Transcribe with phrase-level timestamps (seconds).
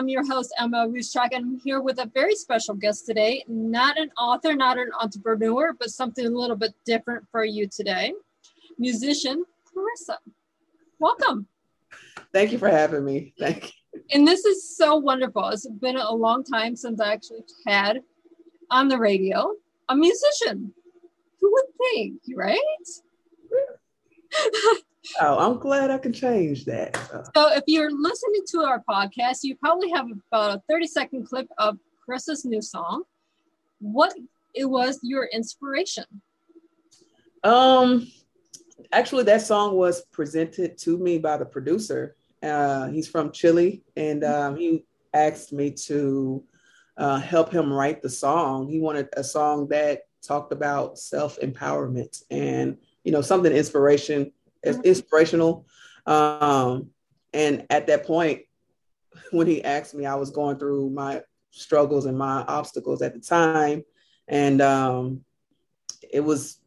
[0.00, 3.44] I'm your host, Emma Ruscsak, and I'm here with a very special guest today.
[3.46, 8.14] Not an author, not an entrepreneur, but something a little bit different for you today.
[8.78, 10.16] Musician, Carriesa.
[11.00, 11.46] Welcome.
[12.32, 13.34] Thank you for having me.
[13.38, 14.00] Thank you.
[14.12, 15.46] And this is so wonderful.
[15.48, 18.00] It's been a long time since I actually had
[18.70, 19.52] on the radio
[19.90, 20.72] a musician.
[21.42, 22.58] Who would think, right?
[25.20, 26.96] Oh, I'm glad I can change that.
[27.34, 31.48] So, if you're listening to our podcast, you probably have about a 30 second clip
[31.58, 33.04] of Chris's new song.
[33.80, 34.14] What
[34.54, 36.04] it was your inspiration?
[37.44, 38.08] Um,
[38.92, 42.16] actually, that song was presented to me by the producer.
[42.42, 46.44] Uh, he's from Chile, and um, he asked me to
[46.96, 48.68] uh, help him write the song.
[48.68, 54.30] He wanted a song that talked about self empowerment and you know something inspiration
[54.64, 54.80] mm-hmm.
[54.82, 55.66] inspirational.
[56.06, 56.90] Um,
[57.32, 58.42] and at that point,
[59.30, 63.20] when he asked me, I was going through my struggles and my obstacles at the
[63.20, 63.84] time,
[64.28, 65.24] and um,
[66.12, 66.60] it was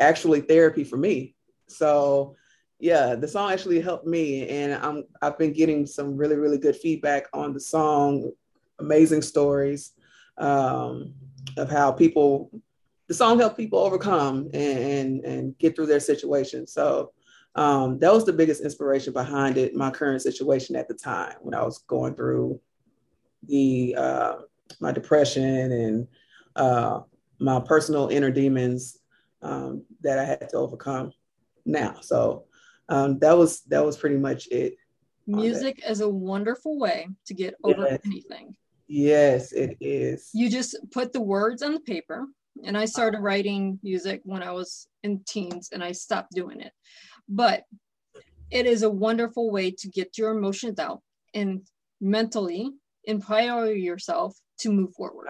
[0.00, 1.34] actually therapy for me.
[1.66, 2.36] So
[2.80, 6.76] yeah, the song actually helped me, and I'm I've been getting some really really good
[6.76, 8.30] feedback on the song.
[8.78, 9.92] Amazing stories
[10.38, 11.14] um,
[11.56, 12.50] of how people
[13.08, 16.66] the song helped people overcome and, and, and get through their situation.
[16.66, 17.12] So
[17.54, 19.74] um, that was the biggest inspiration behind it.
[19.74, 22.60] My current situation at the time when I was going through
[23.46, 24.34] the uh,
[24.80, 26.08] my depression and
[26.56, 27.00] uh,
[27.38, 28.98] my personal inner demons
[29.42, 31.12] um, that I had to overcome
[31.64, 31.96] now.
[32.00, 32.44] So
[32.88, 34.76] um, that was that was pretty much it.
[35.26, 38.00] Music is a wonderful way to get over yes.
[38.06, 38.56] anything.
[38.86, 40.30] Yes, it is.
[40.32, 42.26] You just put the words on the paper,
[42.64, 46.72] and I started writing music when I was in teens, and I stopped doing it.
[47.28, 47.64] But
[48.50, 51.02] it is a wonderful way to get your emotions out
[51.34, 51.62] and
[52.00, 52.70] mentally
[53.04, 55.28] empower yourself to move forward.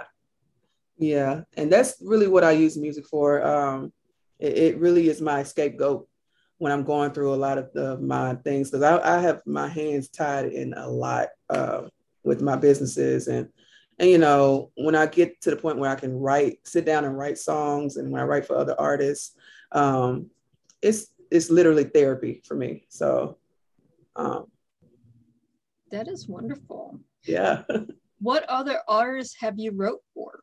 [0.98, 3.44] Yeah, and that's really what I use music for.
[3.46, 3.92] Um,
[4.38, 6.08] it, it really is my scapegoat
[6.58, 9.68] when I'm going through a lot of the, my things because I, I, have my
[9.68, 11.82] hands tied in a lot uh,
[12.24, 13.48] with my businesses and
[14.00, 17.04] and you know when I get to the point where I can write, sit down
[17.04, 19.36] and write songs, and when I write for other artists,
[19.72, 20.30] um,
[20.80, 22.84] it's it's literally therapy for me.
[22.88, 23.38] So
[24.16, 24.46] um,
[25.90, 27.00] that is wonderful.
[27.24, 27.62] Yeah.
[28.20, 30.40] what other artists have you wrote for?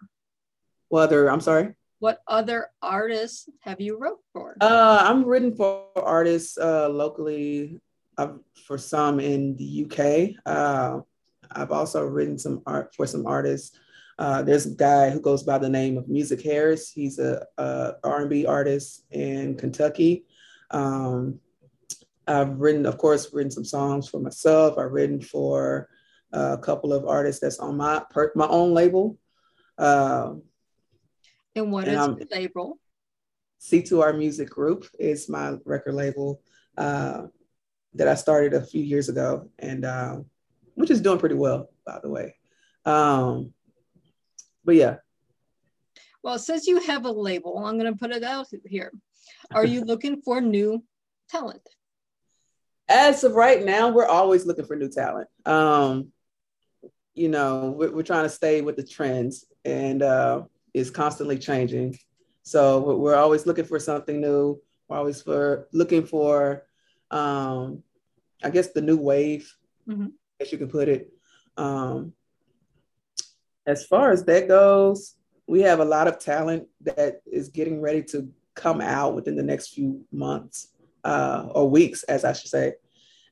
[0.89, 1.29] What other?
[1.29, 1.75] I'm sorry.
[1.99, 4.57] What other artists have you wrote for?
[4.61, 7.79] Uh, I'm written for artists uh, locally,
[8.17, 8.33] uh,
[8.67, 10.41] for some in the UK.
[10.45, 10.99] Uh,
[11.51, 13.77] I've also written some art for some artists.
[14.17, 16.89] Uh, there's a guy who goes by the name of Music Harris.
[16.89, 20.25] He's a, a R&B artist in Kentucky.
[20.71, 21.39] Um,
[22.27, 24.77] I've written, of course, written some songs for myself.
[24.77, 25.89] I've written for
[26.33, 29.17] uh, a couple of artists that's on my per- my own label.
[29.77, 30.35] Uh,
[31.55, 32.79] and what and is the label?
[33.61, 36.41] C2R Music Group is my record label
[36.77, 37.23] uh,
[37.93, 40.17] that I started a few years ago, and uh,
[40.75, 42.35] which is doing pretty well, by the way.
[42.85, 43.53] Um,
[44.63, 44.97] but yeah.
[46.21, 48.91] Well, since you have a label, I'm going to put it out here.
[49.51, 50.83] Are you looking for new
[51.29, 51.61] talent?
[52.87, 55.27] As of right now, we're always looking for new talent.
[55.45, 56.11] Um,
[57.13, 60.43] you know, we're, we're trying to stay with the trends, and uh,
[60.73, 61.97] it's constantly changing.
[62.43, 64.61] So we're always looking for something new.
[64.87, 66.63] We're always for looking for,
[67.09, 67.81] um,
[68.43, 69.51] I guess, the new wave,
[69.87, 70.07] mm-hmm.
[70.39, 71.11] as you can put it.
[71.57, 72.13] Um,
[73.65, 75.15] as far as that goes,
[75.47, 79.43] we have a lot of talent that is getting ready to come out within the
[79.43, 80.69] next few months
[81.03, 82.73] uh, or weeks, as I should say,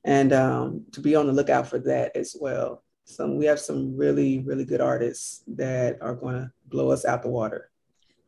[0.04, 2.84] and um, to be on the lookout for that as well.
[3.06, 7.22] Some we have some really really good artists that are going to blow us out
[7.22, 7.70] the water.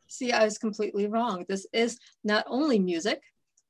[0.08, 1.46] See, I was completely wrong.
[1.48, 3.22] This is not only music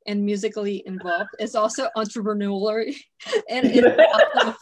[0.08, 1.30] and musically involved.
[1.40, 2.96] It's also entrepreneurial
[3.50, 4.56] and it's also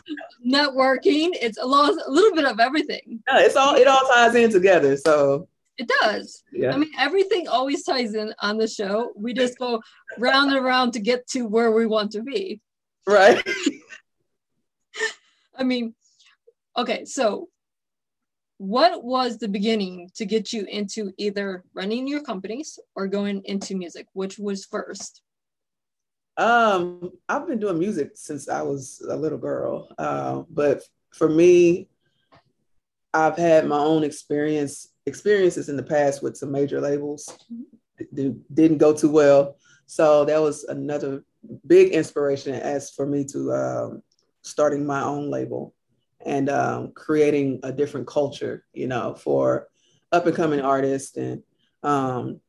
[0.45, 1.29] networking.
[1.33, 1.65] It's a, a
[2.07, 3.21] little bit of everything.
[3.27, 4.97] Yeah, it's all it all ties in together.
[4.97, 6.43] So it does.
[6.51, 6.73] Yeah.
[6.73, 9.11] I mean, everything always ties in on the show.
[9.15, 9.81] We just go
[10.17, 12.61] round and round to get to where we want to be.
[13.07, 13.41] Right.
[15.57, 15.95] I mean,
[16.77, 17.49] okay, so
[18.57, 23.75] what was the beginning to get you into either running your companies or going into
[23.75, 24.07] music?
[24.13, 25.21] Which was first?
[26.37, 29.89] Um, I've been doing music since I was a little girl.
[29.97, 30.83] Uh, but
[31.13, 31.87] for me,
[33.13, 37.29] I've had my own experience experiences in the past with some major labels
[38.13, 39.57] didn't go too well.
[39.85, 41.23] So that was another
[41.67, 44.03] big inspiration as for me to um,
[44.41, 45.73] starting my own label.
[46.25, 49.67] and um, creating a different culture, you know, for
[50.13, 51.43] up and coming artists and,
[51.83, 52.39] um,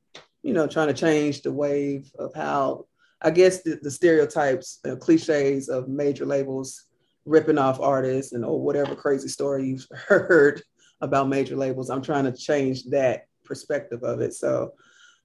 [0.43, 2.87] you know, trying to change the wave of how,
[3.21, 6.85] I guess, the, the stereotypes, uh, cliches of major labels
[7.25, 10.63] ripping off artists and or whatever crazy story you've heard
[11.05, 11.91] about major labels.
[11.91, 14.35] I'm trying to change that perspective of it.
[14.35, 14.73] So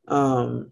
[0.08, 0.72] um,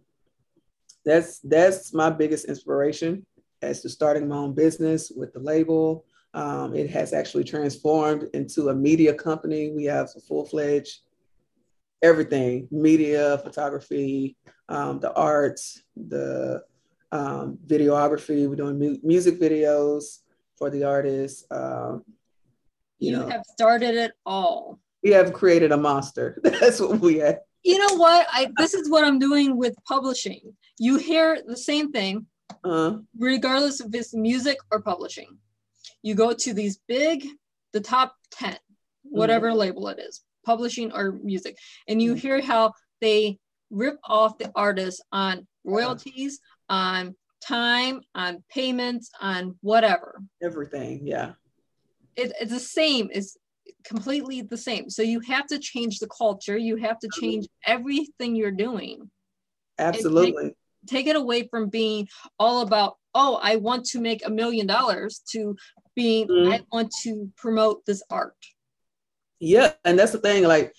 [1.05, 3.25] that's that's my biggest inspiration
[3.61, 6.05] as to starting my own business with the label.
[6.33, 9.71] Um, it has actually transformed into a media company.
[9.71, 10.99] We have a full fledged
[12.03, 14.35] everything media, photography,
[14.69, 16.61] um, the arts, the
[17.11, 18.47] um, videography.
[18.47, 20.19] We're doing mu- music videos
[20.57, 21.45] for the artists.
[21.49, 22.03] Um,
[22.99, 24.79] you, you know, have started it all.
[25.03, 26.39] We have created a monster.
[26.43, 27.39] That's what we have.
[27.63, 28.27] You know what?
[28.31, 30.41] I this is what I'm doing with publishing.
[30.79, 32.25] You hear the same thing,
[32.63, 32.99] uh-huh.
[33.17, 35.37] regardless if it's music or publishing.
[36.01, 37.25] You go to these big,
[37.73, 38.55] the top 10,
[39.03, 39.57] whatever mm-hmm.
[39.57, 41.57] label it is, publishing or music,
[41.87, 42.19] and you mm-hmm.
[42.19, 43.39] hear how they
[43.69, 46.39] rip off the artists on royalties,
[46.69, 50.21] on time, on payments, on whatever.
[50.41, 51.33] Everything, yeah.
[52.15, 53.09] It, it's the same.
[53.11, 53.37] It's
[53.83, 54.89] completely the same.
[54.89, 56.57] So you have to change the culture.
[56.57, 59.09] You have to change everything you're doing.
[59.79, 60.43] Absolutely.
[60.43, 60.55] Take,
[60.87, 62.07] take, it away from being
[62.39, 65.55] all about, oh, I want to make a million dollars to
[65.95, 66.51] being, mm-hmm.
[66.51, 68.35] I want to promote this art.
[69.39, 69.73] Yeah.
[69.85, 70.43] And that's the thing.
[70.43, 70.73] Like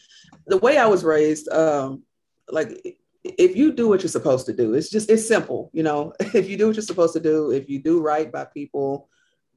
[0.47, 2.03] the way I was raised, um,
[2.51, 6.13] like if you do what you're supposed to do, it's just it's simple, you know.
[6.35, 9.09] If you do what you're supposed to do, if you do right by people,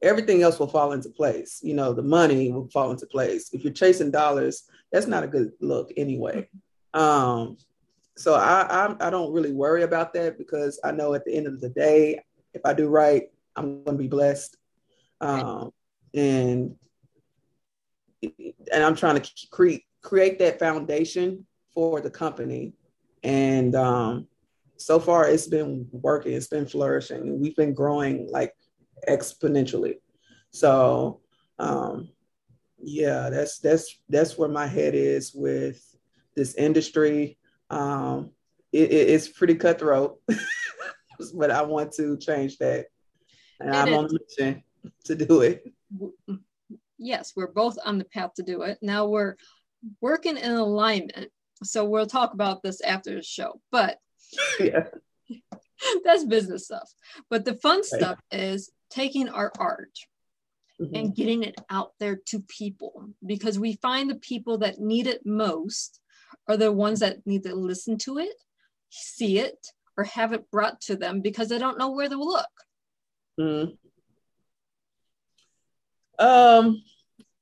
[0.01, 1.59] everything else will fall into place.
[1.63, 3.53] You know, the money will fall into place.
[3.53, 6.47] If you're chasing dollars, that's not a good look anyway.
[6.93, 7.57] Um,
[8.17, 11.47] so I, I I don't really worry about that because I know at the end
[11.47, 12.21] of the day,
[12.53, 13.23] if I do right,
[13.55, 14.57] I'm going to be blessed.
[15.21, 15.71] Um,
[16.13, 16.75] and
[18.21, 22.73] and I'm trying to create create that foundation for the company
[23.23, 24.27] and um,
[24.77, 26.33] so far, it's been working.
[26.33, 28.53] It's been flourishing, we've been growing like
[29.07, 29.95] exponentially.
[30.51, 31.21] So,
[31.59, 32.09] um,
[32.81, 35.83] yeah, that's that's that's where my head is with
[36.35, 37.37] this industry.
[37.69, 38.31] Um,
[38.71, 40.19] it, it's pretty cutthroat,
[41.35, 42.87] but I want to change that,
[43.59, 44.63] and I'm on a mission
[45.05, 45.71] to do it.
[46.97, 48.79] Yes, we're both on the path to do it.
[48.81, 49.35] Now we're
[50.01, 51.31] working in alignment
[51.63, 53.59] so we'll talk about this after the show.
[53.71, 53.99] But
[54.59, 54.85] yeah.
[56.03, 56.89] that's business stuff.
[57.29, 57.85] But the fun right.
[57.85, 59.97] stuff is taking our art
[60.79, 60.95] mm-hmm.
[60.95, 65.25] and getting it out there to people because we find the people that need it
[65.25, 65.99] most
[66.47, 68.33] are the ones that need to listen to it,
[68.89, 69.67] see it,
[69.97, 72.47] or have it brought to them because they don't know where to look.
[73.39, 73.77] Mm.
[76.19, 76.83] Um,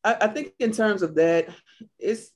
[0.04, 1.50] I, I think in terms of that,
[1.98, 2.32] it's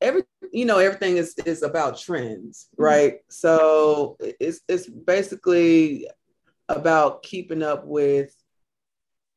[0.00, 2.82] every you know everything is is about trends mm-hmm.
[2.82, 3.18] right mm-hmm.
[3.28, 6.08] so it's it's basically
[6.70, 8.34] about keeping up with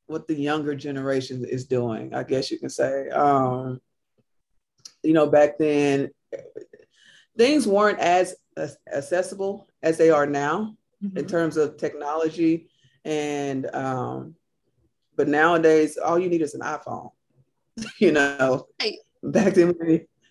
[0.08, 3.80] what the younger generation is doing i guess you can say um
[5.02, 6.10] you know back then
[7.38, 8.36] things weren't as
[8.94, 11.18] accessible as they are now mm-hmm.
[11.18, 12.70] in terms of technology
[13.06, 14.36] and um
[15.16, 17.10] but nowadays all you need is an iphone
[18.00, 18.98] you know hey.
[19.24, 19.74] back then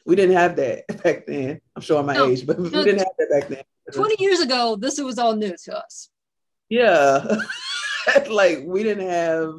[0.04, 1.60] we didn't have that back then.
[1.76, 3.62] I'm showing my no, age, but we didn't have that back then.
[3.92, 6.08] 20 years ago, this was all new to us.
[6.72, 7.36] Yeah.
[8.30, 9.54] like we didn't have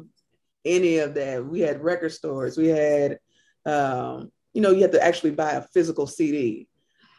[0.64, 1.46] any of that.
[1.46, 2.58] We had record stores.
[2.58, 3.18] We had
[3.64, 6.66] um, you know, you had to actually buy a physical CD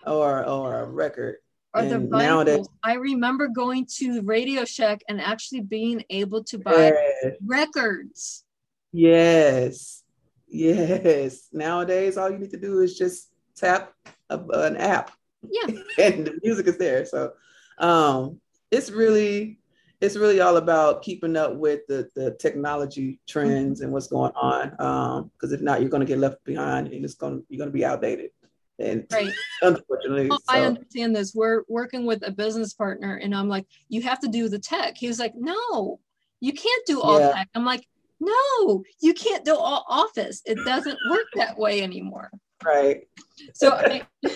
[0.06, 1.38] or or a record.
[1.74, 6.58] Or and the nowadays, I remember going to Radio Shack and actually being able to
[6.58, 6.92] buy
[7.24, 7.34] yes.
[7.46, 8.44] records.
[8.92, 10.04] Yes.
[10.48, 11.48] Yes.
[11.54, 13.94] Nowadays, all you need to do is just tap
[14.30, 15.12] a, an app.
[15.50, 15.68] Yeah.
[16.04, 17.06] and the music is there.
[17.06, 17.32] So
[17.78, 19.60] um, it's really
[20.06, 24.70] it's really all about keeping up with the, the technology trends and what's going on.
[24.70, 27.70] Because um, if not, you're going to get left behind and it's going you're going
[27.70, 28.30] to be outdated.
[28.78, 29.32] And right.
[29.62, 30.54] unfortunately, well, so.
[30.54, 31.34] I understand this.
[31.34, 34.98] We're working with a business partner, and I'm like, you have to do the tech.
[34.98, 36.00] He was like, no,
[36.42, 37.32] you can't do all yeah.
[37.32, 37.50] tech.
[37.56, 37.88] I'm like,
[38.20, 40.42] no, you can't do all office.
[40.46, 42.30] It doesn't work that way anymore.
[42.66, 43.08] Right.
[43.54, 44.02] So, I,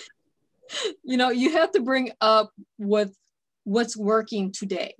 [1.04, 3.10] you know, you have to bring up what
[3.66, 4.96] what's working today.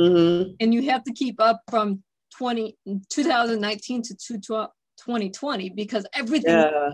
[0.00, 0.52] Mm-hmm.
[0.60, 2.02] And you have to keep up from
[2.36, 2.76] 20,
[3.10, 6.50] 2019 to 2020 because everything.
[6.50, 6.90] Yeah.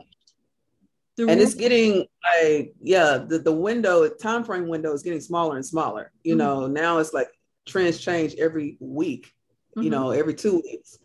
[1.18, 5.66] and it's getting like, yeah, the, the window, time frame window is getting smaller and
[5.66, 6.12] smaller.
[6.22, 6.38] You mm-hmm.
[6.38, 7.28] know, now it's like
[7.66, 9.32] trends change every week,
[9.76, 9.90] you mm-hmm.
[9.90, 10.98] know, every two weeks.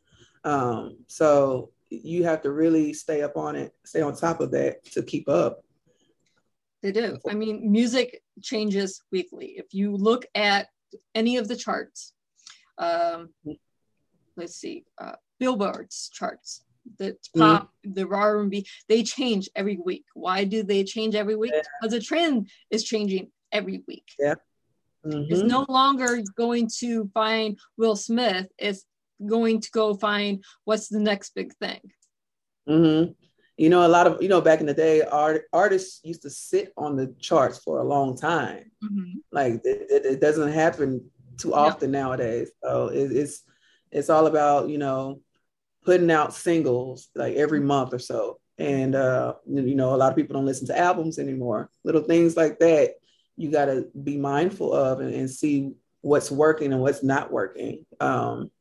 [0.44, 4.84] Um, so you have to really stay up on it, stay on top of that
[4.92, 5.64] to keep up.
[6.82, 7.18] They do.
[7.30, 9.54] I mean, music changes weekly.
[9.58, 10.68] If you look at
[11.14, 12.14] any of the charts,
[12.78, 13.30] um,
[14.36, 16.64] let's see, uh, Billboard's charts,
[16.98, 17.40] the mm-hmm.
[17.40, 17.96] pop, mm.
[17.96, 20.06] the R&B, they change every week.
[20.14, 21.52] Why do they change every week?
[21.54, 21.62] Yeah.
[21.82, 24.08] Because the trend is changing every week.
[24.20, 24.36] Yeah.
[25.06, 25.34] Mm-hmm.
[25.34, 28.48] It's no longer going to find Will Smith.
[28.58, 28.86] It's
[29.26, 31.82] going to go find what's the next big thing.
[32.68, 33.12] Mm-hmm.
[33.58, 36.30] You know, a lot of you know back in the day, art artists used to
[36.30, 38.72] sit on the charts for a long time.
[38.84, 39.20] Mm-hmm.
[39.32, 42.02] Like it, it, it, doesn't happen too often no.
[42.02, 42.52] nowadays.
[42.64, 43.44] So it, it's
[43.92, 45.22] it's all about you know
[45.86, 47.68] putting out singles like every mm-hmm.
[47.68, 48.40] month or so.
[48.58, 51.70] And uh, you know, a lot of people don't listen to albums anymore.
[51.84, 52.96] Little things like that
[53.36, 57.86] you got to be mindful of and, and, see what's working and what's not working.
[58.00, 58.52] Um,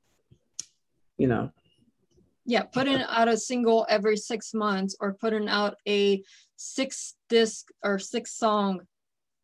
[1.18, 1.52] you know.
[2.44, 6.22] Yeah, putting out a single every six months or putting out a
[6.56, 8.80] six disc or six song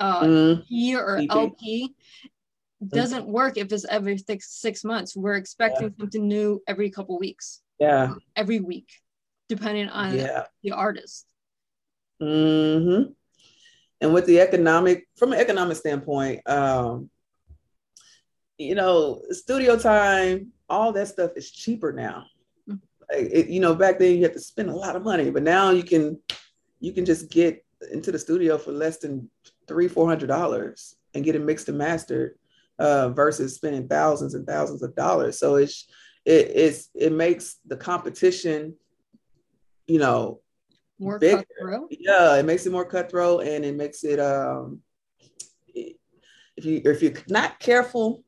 [0.01, 1.31] uh, mm, year or EP.
[1.31, 1.95] LP
[2.87, 5.17] doesn't work if it's every six, six months.
[5.17, 5.95] We're expecting yeah.
[5.99, 7.61] something new every couple weeks.
[7.79, 8.15] Yeah.
[8.37, 8.91] Every week,
[9.49, 10.45] depending on yeah.
[10.63, 11.27] the artist.
[12.23, 13.13] Mm-hmm.
[14.01, 17.11] And with the economic, from an economic standpoint, um,
[18.59, 22.27] you know, studio time, all that stuff is cheaper now.
[23.11, 25.71] It, you know, back then you had to spend a lot of money, but now
[25.71, 26.21] you can
[26.81, 29.31] you can just get into the studio for less than
[29.67, 32.37] three, four hundred dollars and get it mixed and mastered
[32.79, 35.39] uh, versus spending thousands and thousands of dollars.
[35.39, 35.89] So it's
[36.25, 38.75] it it's it makes the competition,
[39.87, 40.41] you know,
[40.99, 41.45] more bigger.
[41.61, 41.89] cutthroat.
[41.91, 44.81] Yeah, it makes it more cutthroat, and it makes it um,
[45.75, 48.25] if you if you're not careful,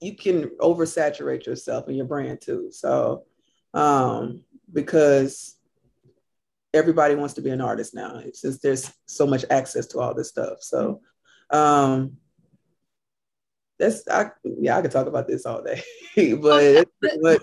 [0.00, 2.68] you can oversaturate yourself and your brand too.
[2.70, 3.24] So,
[3.74, 5.56] um, because
[6.72, 10.28] everybody wants to be an artist now, since there's so much access to all this
[10.30, 10.58] stuff.
[10.60, 11.00] So,
[11.50, 12.16] um,
[13.78, 15.82] that's I yeah I could talk about this all day,
[16.40, 16.88] but,
[17.20, 17.42] but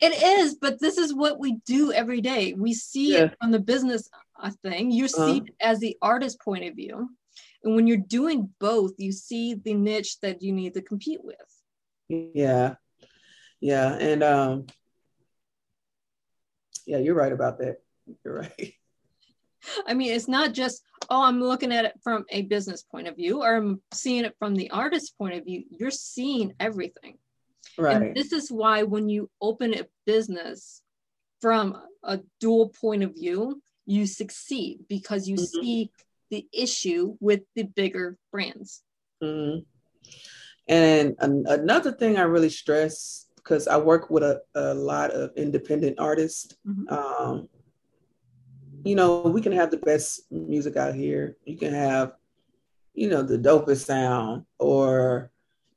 [0.00, 2.52] it is, but this is what we do every day.
[2.54, 3.24] We see yeah.
[3.24, 4.08] it from the business
[4.40, 4.90] uh, thing.
[4.90, 5.40] You see uh-huh.
[5.46, 7.08] it as the artist point of view.
[7.62, 11.36] And when you're doing both, you see the niche that you need to compete with.
[12.08, 12.74] Yeah.
[13.60, 13.94] Yeah.
[13.94, 14.66] And um
[16.86, 17.78] yeah, you're right about that.
[18.24, 18.74] You're right.
[19.86, 23.16] I mean, it's not just, oh, I'm looking at it from a business point of
[23.16, 25.64] view, or I'm seeing it from the artist point of view.
[25.70, 27.16] You're seeing everything.
[27.78, 27.96] Right.
[27.96, 30.82] And this is why when you open a business
[31.40, 35.62] from a dual point of view, you succeed because you mm-hmm.
[35.62, 35.90] see
[36.30, 38.82] the issue with the bigger brands.
[39.22, 39.60] Mm-hmm.
[40.68, 45.32] And an- another thing I really stress because I work with a, a lot of
[45.36, 46.56] independent artists.
[46.66, 46.92] Mm-hmm.
[46.92, 47.48] Um,
[48.84, 51.36] you know, we can have the best music out here.
[51.44, 52.12] You can have,
[52.94, 55.30] you know, the dopest sound or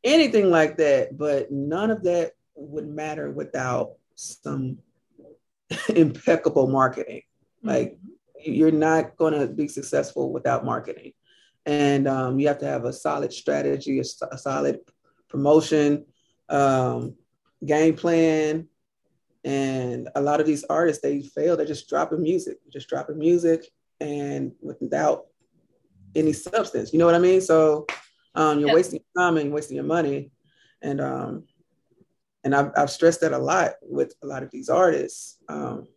[0.04, 1.18] anything like that.
[1.18, 4.80] But none of that would matter without some
[5.90, 7.24] impeccable marketing.
[7.60, 7.70] Mm-hmm.
[7.70, 8.00] Like
[8.44, 11.14] you're not going to be successful without marketing.
[11.66, 14.80] And um, you have to have a solid strategy, a, a solid
[15.28, 16.06] promotion,
[16.48, 17.16] um,
[17.66, 18.68] game plan.
[19.44, 21.56] And a lot of these artists, they fail.
[21.56, 25.28] They're just dropping music, just dropping music and without
[26.16, 26.92] any substance.
[26.92, 27.42] You know what I mean?
[27.42, 27.86] So
[28.36, 28.76] um, you're yep.
[28.76, 30.32] wasting time and wasting your money.
[30.82, 31.44] And um,
[32.44, 35.38] and I've, I've stressed that a lot with a lot of these artists.
[35.50, 35.88] Um,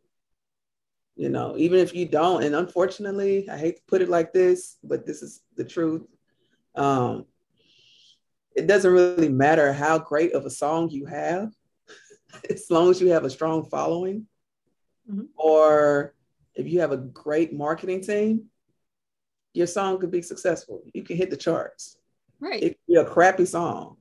[1.16, 4.78] you know, even if you don't, and unfortunately, I hate to put it like this,
[4.82, 6.02] but this is the truth.
[6.74, 7.26] Um,
[8.56, 11.52] it doesn't really matter how great of a song you have,
[12.50, 14.26] as long as you have a strong following,
[15.10, 15.26] mm-hmm.
[15.36, 16.14] or
[16.54, 18.46] if you have a great marketing team,
[19.54, 20.82] your song could be successful.
[20.92, 21.96] You can hit the charts.
[22.38, 22.62] Right.
[22.62, 23.96] It could be a crappy song,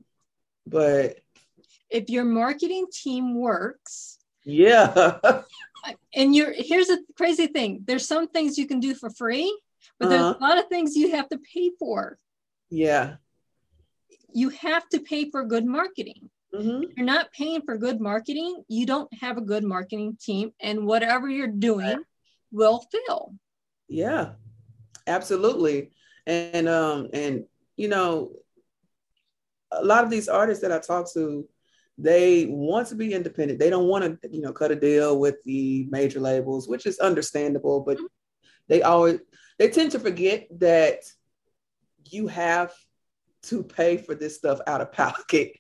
[0.66, 1.20] but
[1.90, 5.12] if your marketing team works, yeah.
[6.16, 9.60] and you're here's the crazy thing: there's some things you can do for free,
[10.00, 10.18] but uh-huh.
[10.18, 12.18] there's a lot of things you have to pay for.
[12.70, 13.16] Yeah.
[14.34, 16.30] You have to pay for good marketing.
[16.54, 16.92] Mm-hmm.
[16.96, 21.30] You're not paying for good marketing, you don't have a good marketing team, and whatever
[21.30, 22.02] you're doing
[22.52, 23.36] will fail.
[23.88, 24.32] Yeah,
[25.06, 25.92] absolutely.
[26.26, 27.46] And um and
[27.78, 28.32] you know,
[29.72, 31.48] a lot of these artists that I talk to,
[31.98, 33.60] they want to be independent.
[33.60, 37.00] They don't want to, you know, cut a deal with the major labels, which is
[37.00, 37.98] understandable, but
[38.68, 39.20] they always
[39.60, 41.04] they tend to forget that
[42.06, 42.74] you have
[43.44, 45.54] to pay for this stuff out of pocket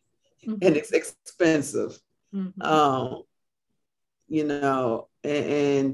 [0.45, 0.57] mm-hmm.
[0.61, 1.97] and it's expensive.
[2.33, 2.61] Mm-hmm.
[2.61, 3.23] Um,
[4.27, 5.45] you know, and,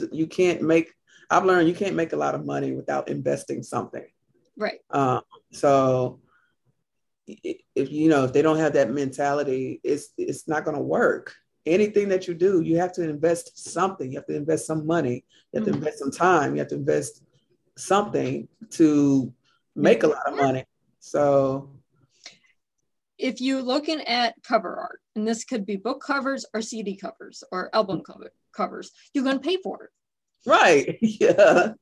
[0.03, 0.91] and, you can't make.
[1.29, 4.05] I've learned you can't make a lot of money without investing something.
[4.57, 4.79] Right.
[4.89, 6.19] Uh, so
[7.27, 11.33] if you know if they don't have that mentality, it's it's not going to work.
[11.65, 14.11] Anything that you do, you have to invest something.
[14.11, 15.25] You have to invest some money.
[15.51, 15.71] You have mm-hmm.
[15.71, 16.53] to invest some time.
[16.53, 17.23] You have to invest
[17.77, 19.33] something to
[19.75, 20.65] make a lot of money.
[21.05, 21.69] So
[23.19, 27.43] if you're looking at cover art, and this could be book covers or CD covers
[27.51, 29.89] or album cover, covers, you're going to pay for it.
[30.49, 30.97] Right.
[31.01, 31.73] Yeah.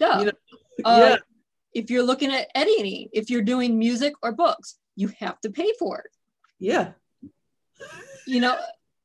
[0.00, 0.18] Duh.
[0.18, 0.32] You know,
[0.84, 1.16] uh, yeah.
[1.72, 5.72] If you're looking at editing, if you're doing music or books, you have to pay
[5.78, 6.10] for it.
[6.58, 6.92] Yeah.
[8.26, 8.58] You know,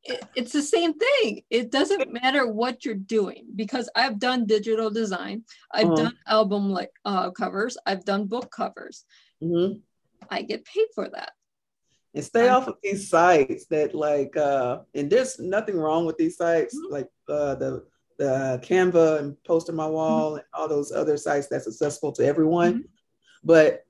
[0.03, 1.43] it, it's the same thing.
[1.51, 5.95] It doesn't matter what you're doing because I've done digital design, I've uh-huh.
[5.95, 9.05] done album like uh, covers, I've done book covers.
[9.43, 9.79] Mm-hmm.
[10.29, 11.31] I get paid for that.
[12.13, 16.37] And stay off of these sites that like, uh, and there's nothing wrong with these
[16.37, 16.93] sites mm-hmm.
[16.93, 17.85] like uh, the
[18.17, 20.35] the Canva and Poster My Wall mm-hmm.
[20.37, 22.73] and all those other sites that's accessible to everyone.
[22.73, 22.81] Mm-hmm.
[23.43, 23.85] But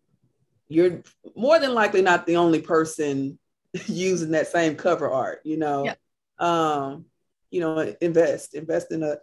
[0.68, 1.02] you're
[1.36, 3.40] more than likely not the only person
[3.88, 5.86] using that same cover art, you know.
[5.86, 5.96] Yeah.
[6.38, 7.06] Um,
[7.50, 9.18] you know, invest, invest in a,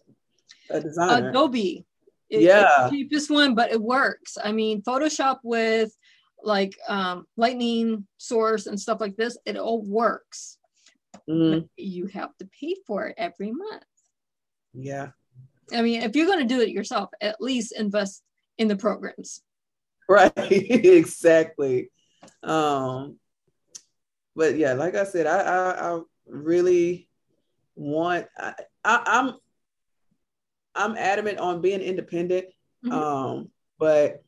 [0.70, 1.30] a designer.
[1.30, 1.86] Adobe.
[2.28, 2.88] It, yeah.
[2.90, 4.36] cheapest one, but it works.
[4.42, 5.96] I mean, Photoshop with
[6.42, 10.58] like um, lightning source and stuff like this, it all works.
[11.28, 11.68] Mm.
[11.76, 13.82] you have to pay for it every month.
[14.74, 15.08] Yeah.
[15.72, 18.22] I mean, if you're going to do it yourself, at least invest
[18.58, 19.42] in the programs.
[20.08, 20.32] Right.
[20.36, 21.90] exactly.
[22.44, 23.16] Um,
[24.36, 27.08] but yeah, like I said, I, I, I really
[27.74, 29.34] want, I, I, I'm,
[30.76, 32.46] I'm adamant on being independent.
[32.84, 32.92] Mm-hmm.
[32.92, 34.22] Um, but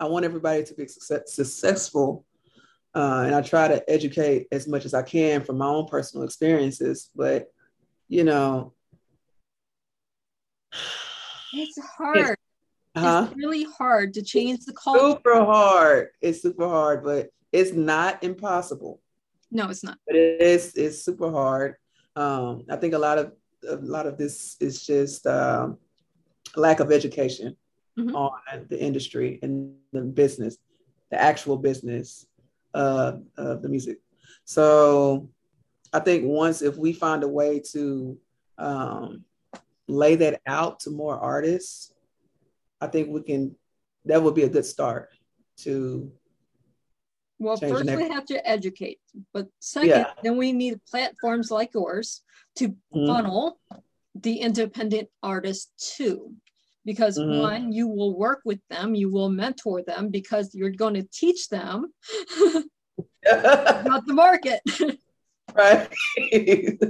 [0.00, 2.24] I want everybody to be success, successful.
[2.94, 6.24] Uh, and I try to educate as much as I can from my own personal
[6.24, 7.10] experiences.
[7.14, 7.52] But,
[8.08, 8.72] you know,
[11.52, 12.36] it's hard.
[12.96, 13.26] huh?
[13.28, 15.16] It's really hard to change the culture.
[15.16, 16.08] Super hard.
[16.22, 19.00] It's super hard, but it's not impossible.
[19.52, 19.98] No, it's not.
[20.06, 20.74] But it is.
[20.76, 21.74] It's super hard.
[22.16, 23.32] Um, I think a lot of
[23.68, 25.76] a lot of this is just um,
[26.56, 27.56] lack of education
[28.06, 28.16] mm-hmm.
[28.16, 30.56] on the industry and the business,
[31.10, 32.26] the actual business
[32.74, 33.98] uh, of the music.
[34.44, 35.28] So
[35.92, 38.18] I think once if we find a way to
[38.58, 39.24] um,
[39.88, 41.92] lay that out to more artists,
[42.80, 43.56] I think we can.
[44.06, 45.10] That would be a good start
[45.58, 46.10] to.
[47.38, 49.00] Well, first we have to educate,
[49.32, 50.10] but second, yeah.
[50.22, 52.22] then we need platforms like yours
[52.56, 53.06] to mm-hmm.
[53.06, 53.58] funnel
[54.14, 56.34] the independent artists too
[56.84, 57.40] because mm-hmm.
[57.40, 61.48] one you will work with them you will mentor them because you're going to teach
[61.48, 61.92] them
[63.30, 64.60] about the market.
[65.54, 65.88] Right.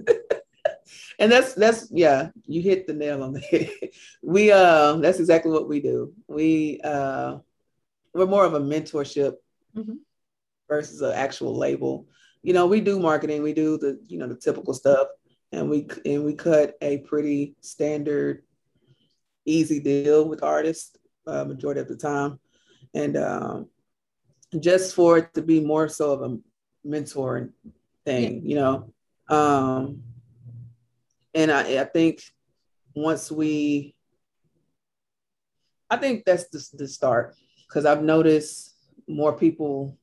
[1.18, 3.70] And that's that's yeah you hit the nail on the head.
[4.22, 6.12] We uh that's exactly what we do.
[6.26, 7.38] We uh
[8.14, 9.34] we're more of a mentorship
[9.76, 9.96] mm-hmm.
[10.68, 12.06] versus an actual label.
[12.42, 15.08] You know we do marketing we do the you know the typical stuff
[15.52, 18.42] and we and we cut a pretty standard
[19.50, 22.38] easy deal with artists uh, majority of the time,
[22.94, 23.68] and um,
[24.58, 26.38] just for it to be more so of a
[26.86, 27.50] mentoring
[28.04, 28.92] thing, you know.
[29.28, 30.02] Um,
[31.34, 32.22] and I, I think
[32.94, 33.94] once we,
[35.88, 37.36] I think that's the, the start
[37.68, 38.74] because I've noticed
[39.06, 39.96] more people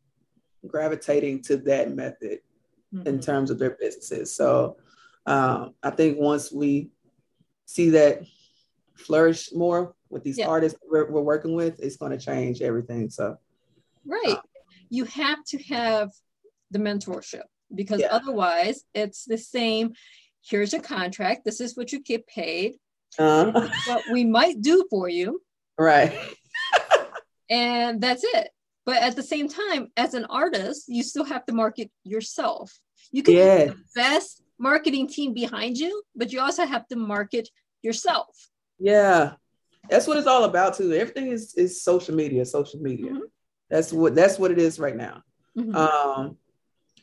[0.66, 2.40] gravitating to that method
[2.94, 3.08] mm-hmm.
[3.08, 4.34] in terms of their businesses.
[4.34, 4.78] So
[5.26, 6.92] um, I think once we
[7.66, 8.22] see that
[8.98, 10.48] flourish more with these yeah.
[10.48, 13.10] artists we're, we're, working with, it's going to change everything.
[13.10, 13.38] So,
[14.06, 14.42] right, uh,
[14.90, 16.12] you have to have
[16.72, 18.08] the mentorship because yeah.
[18.12, 19.94] otherwise, it's the same.
[20.42, 21.44] Here's your contract.
[21.46, 22.76] This is what you get paid.
[23.20, 23.70] Uh-huh.
[23.88, 25.42] What we might do for you.
[25.78, 26.18] Right.
[27.50, 28.50] and that's it.
[28.86, 32.78] But at the same time, as an artist, you still have to market yourself.
[33.12, 33.58] You can yeah.
[33.58, 37.50] have the best marketing team behind you, but you also have to market
[37.82, 38.50] yourself.
[38.80, 39.34] Yeah,
[39.90, 40.94] that's what it's all about too.
[40.94, 42.46] Everything is is social media.
[42.46, 43.12] Social media.
[43.12, 43.26] Mm-hmm.
[43.70, 45.24] That's what that's what it is right now.
[45.58, 45.76] Mm-hmm.
[45.76, 46.38] Um,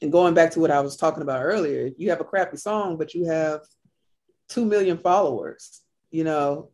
[0.02, 2.96] and going back to what I was talking about earlier, you have a crappy song,
[2.96, 3.60] but you have
[4.48, 5.82] two million followers.
[6.10, 6.70] You know,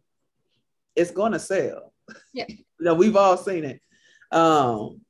[0.96, 1.92] it's going to sell.
[2.32, 2.46] Yeah.
[2.48, 3.80] you know, we've all seen it.
[4.32, 5.00] Um,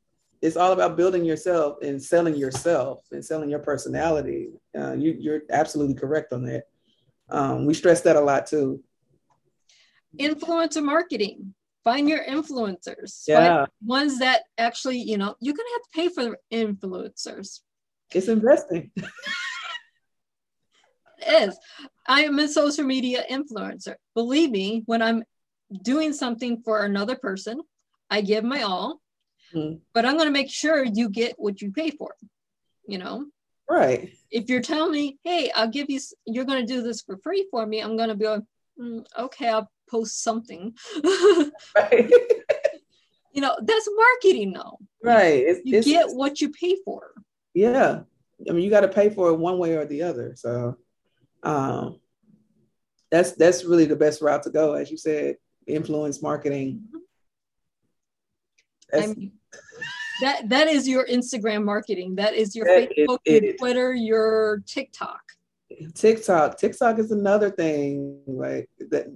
[0.42, 4.50] it's all about building yourself and selling yourself and selling your personality.
[4.76, 6.64] Uh, you, you're absolutely correct on that.
[7.28, 8.82] Um, we stress that a lot too
[10.18, 15.88] influencer marketing find your influencers yeah ones that actually you know you're gonna have to
[15.94, 17.60] pay for influencers
[18.12, 18.90] it's investing
[21.26, 21.58] is.
[22.06, 23.96] I am a social media influencer.
[24.14, 25.24] Believe me, when I'm
[25.82, 27.60] doing something for another person,
[28.10, 29.00] I give my all,
[29.54, 29.76] mm-hmm.
[29.94, 32.14] but I'm going to make sure you get what you pay for.
[32.86, 33.26] You know,
[33.68, 34.10] right?
[34.30, 37.46] If you're telling me, hey, I'll give you, you're going to do this for free
[37.50, 38.42] for me, I'm going to be like,
[38.80, 40.74] mm, okay, I'll post something.
[41.76, 42.10] right.
[43.32, 44.78] you know, that's marketing, though.
[45.02, 45.42] Right.
[45.46, 47.12] It's, you it's, get what you pay for.
[47.54, 48.00] Yeah.
[48.48, 50.34] I mean, you got to pay for it one way or the other.
[50.36, 50.76] So,
[51.42, 52.00] um,
[53.10, 56.84] that's that's really the best route to go, as you said, influence marketing.
[58.92, 59.32] I mean,
[60.20, 62.16] that that is your Instagram marketing.
[62.16, 65.20] That is your that Facebook, is, your Twitter, your TikTok.
[65.94, 66.58] TikTok.
[66.58, 68.20] TikTok is another thing.
[68.26, 69.06] Like that.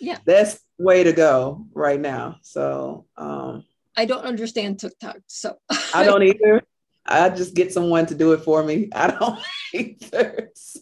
[0.00, 0.18] Yeah.
[0.24, 2.36] That's way to go right now.
[2.42, 3.64] So um
[3.96, 5.18] I don't understand TikTok.
[5.26, 5.56] So
[5.94, 6.62] I don't either.
[7.08, 8.88] I just get someone to do it for me.
[8.94, 9.38] I don't
[9.74, 10.50] either.
[10.54, 10.80] So,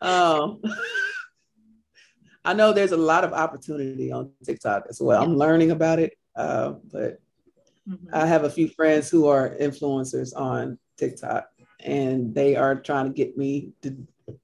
[0.00, 0.60] um,
[2.44, 5.22] I know there's a lot of opportunity on TikTok as well.
[5.22, 7.20] I'm learning about it, uh, but
[7.88, 8.14] mm-hmm.
[8.14, 11.48] I have a few friends who are influencers on TikTok,
[11.80, 13.96] and they are trying to get me to,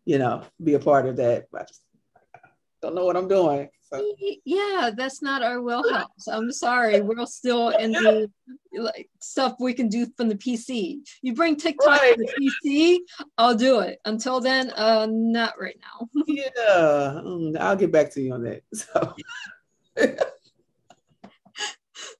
[0.04, 1.46] you know, be a part of that.
[1.54, 1.82] I just
[2.80, 3.68] don't know what I'm doing.
[3.90, 4.14] So.
[4.44, 6.26] Yeah, that's not our wheelhouse.
[6.28, 7.00] I'm sorry.
[7.00, 8.30] We're still in the
[8.72, 10.98] like stuff we can do from the PC.
[11.22, 12.16] You bring TikTok right.
[12.16, 12.98] to the PC,
[13.38, 14.00] I'll do it.
[14.04, 16.08] Until then, uh, not right now.
[16.26, 18.62] yeah, mm, I'll get back to you on that.
[19.96, 20.10] So.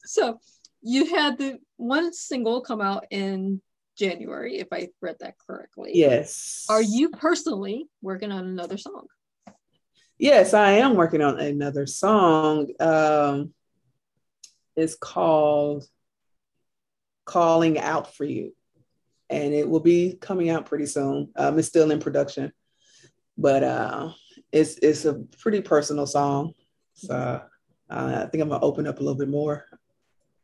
[0.05, 0.41] so
[0.83, 3.61] you had the one single come out in
[3.97, 5.93] January, if I read that correctly.
[5.95, 6.67] Yes.
[6.69, 9.07] Are you personally working on another song?
[10.19, 12.69] Yes, I am working on another song.
[12.79, 13.53] Um,
[14.77, 15.85] it's called
[17.25, 18.55] Calling Out for You.
[19.31, 21.31] And it will be coming out pretty soon.
[21.37, 22.53] Um, it's still in production,
[23.39, 24.11] but uh,
[24.53, 26.53] it's it's a pretty personal song.
[26.93, 27.43] So uh,
[27.91, 29.65] I think I'm gonna open up a little bit more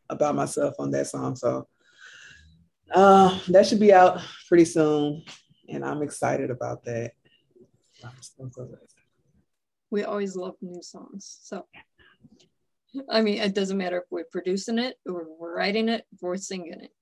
[0.08, 1.36] about myself on that song.
[1.36, 1.68] So
[2.92, 5.24] uh, that should be out pretty soon,
[5.68, 7.12] and I'm excited about that
[9.90, 11.38] we always love new songs.
[11.42, 11.66] So,
[13.08, 16.36] I mean, it doesn't matter if we're producing it or we're writing it, or we're
[16.36, 16.92] singing it.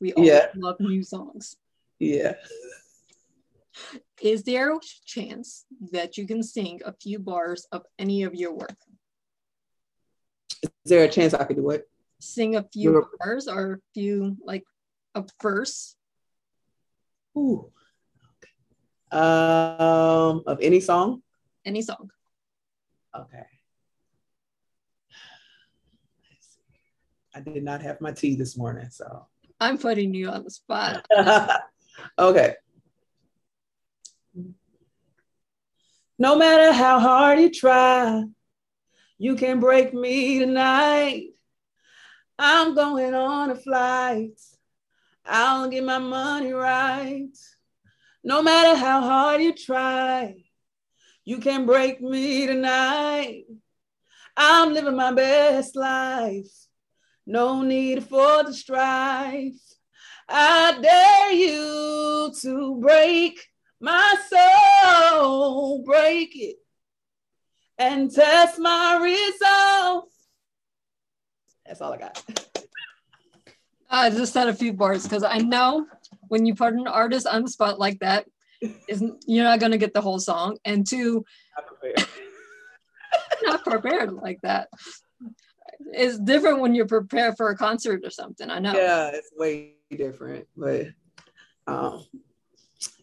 [0.00, 0.46] We always yeah.
[0.56, 1.56] love new songs.
[1.98, 2.34] Yeah.
[4.20, 8.52] Is there a chance that you can sing a few bars of any of your
[8.52, 8.76] work?
[10.62, 11.88] Is there a chance I could do it?
[12.20, 14.64] Sing a few bars or a few, like
[15.18, 15.96] a verse?
[17.36, 17.70] Ooh.
[19.10, 21.22] Um, of any song?
[21.64, 22.10] Any song.
[23.16, 23.46] Okay.
[27.34, 29.26] I did not have my tea this morning, so.
[29.60, 31.06] I'm putting you on the spot.
[32.18, 32.54] okay.
[36.18, 38.24] No matter how hard you try,
[39.18, 41.28] you can break me tonight.
[42.38, 44.40] I'm going on a flight.
[45.28, 47.28] I'll get my money right.
[48.24, 50.34] No matter how hard you try,
[51.24, 53.44] you can't break me tonight.
[54.36, 56.50] I'm living my best life.
[57.26, 59.60] No need for the strife.
[60.28, 63.38] I dare you to break
[63.80, 66.56] my soul, break it,
[67.76, 70.04] and test my resolve.
[71.66, 72.47] That's all I got.
[73.90, 75.86] I just said a few bars because I know
[76.28, 78.26] when you put an artist on the spot like that,
[78.88, 81.24] isn't you're not going to get the whole song and two
[81.56, 82.08] not prepared.
[83.44, 84.68] not prepared like that
[85.92, 89.74] it's different when you're prepared for a concert or something i know yeah it's way
[89.96, 90.86] different but
[91.66, 92.04] um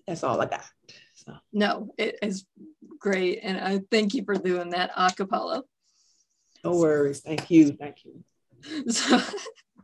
[0.07, 0.65] that's all i got
[1.13, 1.33] so.
[1.53, 2.45] no it is
[2.99, 5.63] great and i thank you for doing that acapella.
[6.63, 8.23] no worries thank you thank you
[8.91, 9.21] so,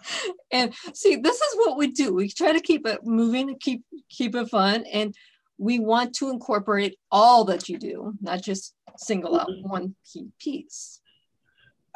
[0.51, 4.35] and see this is what we do we try to keep it moving keep keep
[4.35, 5.15] it fun and
[5.61, 9.69] we want to incorporate all that you do, not just single out mm-hmm.
[9.69, 10.99] one key piece.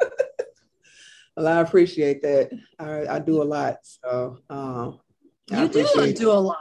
[1.36, 2.50] well, I appreciate that.
[2.78, 3.78] I, I do a lot.
[3.82, 5.00] So um,
[5.50, 6.56] you do do a lot.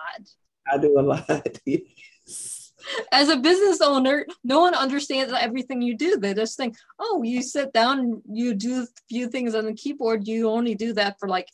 [0.67, 1.59] I do a lot.
[1.65, 2.64] yes.
[3.11, 6.17] As a business owner, no one understands everything you do.
[6.17, 10.27] They just think, oh, you sit down, you do a few things on the keyboard.
[10.27, 11.49] You only do that for like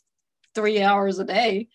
[0.54, 1.68] three hours a day.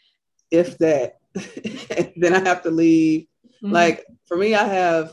[0.52, 1.13] If that.
[2.15, 3.28] then I have to leave
[3.63, 3.74] Mm-hmm.
[3.74, 5.12] Like for me, I have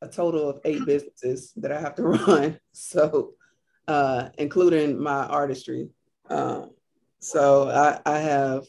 [0.00, 2.58] a total of eight businesses that I have to run.
[2.72, 3.34] So,
[3.86, 5.90] uh, including my artistry.
[6.30, 6.70] Um,
[7.20, 8.64] so I, I have,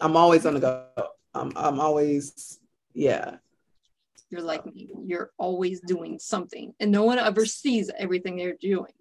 [0.00, 0.86] I'm always on the go.
[1.34, 2.58] I'm, I'm always,
[2.92, 3.36] yeah.
[4.30, 4.88] You're like me.
[5.04, 8.92] You're always doing something, and no one ever sees everything they're doing.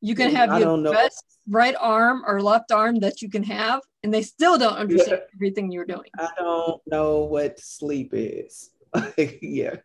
[0.00, 3.80] You can have I your best right arm or left arm that you can have,
[4.02, 6.10] and they still don't understand everything you're doing.
[6.18, 8.70] I don't know what sleep is.
[9.40, 9.76] yeah,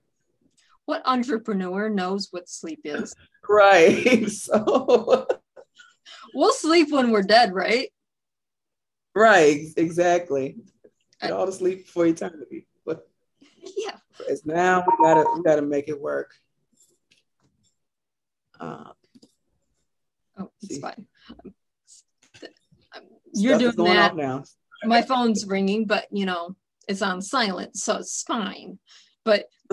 [0.86, 3.16] What entrepreneur knows what sleep is?
[3.50, 4.28] right.
[4.30, 5.28] So,
[6.34, 7.90] We'll sleep when we're dead, right?
[9.16, 10.58] right, exactly.
[11.22, 12.68] Get all the sleep for eternity.
[12.86, 13.08] But
[13.78, 13.98] Yeah.
[14.30, 16.32] As now, we gotta we gotta make it work.
[18.60, 18.92] Uh,
[20.38, 20.82] Oh, it's See.
[20.82, 21.08] fine.
[23.34, 24.16] You're stuff doing that.
[24.16, 24.44] now.
[24.84, 26.56] My phone's ringing, but you know,
[26.88, 28.80] it's on silent, so it's fine.
[29.24, 29.46] But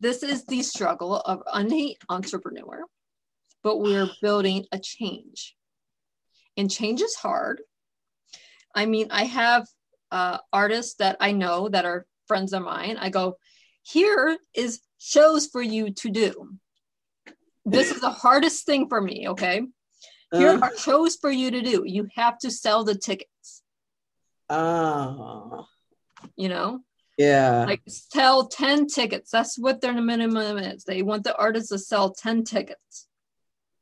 [0.00, 2.84] this is the struggle of any entrepreneur,
[3.62, 5.54] but we're building a change.
[6.56, 7.60] And change is hard.
[8.74, 9.66] I mean, I have
[10.10, 12.96] uh, artists that I know that are friends of mine.
[12.98, 13.36] I go,
[13.84, 16.48] here is shows for you to do.
[17.64, 19.62] This is the hardest thing for me, okay?
[20.32, 21.84] Here Uh, are shows for you to do.
[21.86, 23.62] You have to sell the tickets,
[24.50, 25.64] ah,
[26.34, 26.80] you know?
[27.18, 27.64] yeah.
[27.68, 32.10] like sell 10 tickets that's what their minimum is they want the artist to sell
[32.10, 33.06] 10 tickets